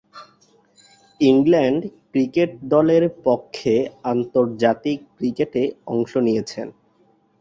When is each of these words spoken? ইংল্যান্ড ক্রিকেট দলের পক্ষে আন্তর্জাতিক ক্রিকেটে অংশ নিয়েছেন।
ইংল্যান্ড 1.21 1.81
ক্রিকেট 2.11 2.51
দলের 2.73 3.03
পক্ষে 3.23 3.73
আন্তর্জাতিক 4.11 4.99
ক্রিকেটে 5.17 5.63
অংশ 5.87 6.11
নিয়েছেন। 6.17 6.67